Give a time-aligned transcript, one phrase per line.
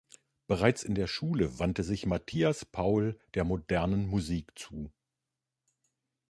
[0.47, 4.91] Bereits in der Schule wandte sich Matthias Paul der modernen Musik zu.